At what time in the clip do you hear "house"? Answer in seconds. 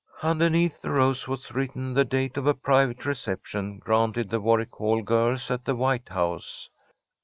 6.09-6.71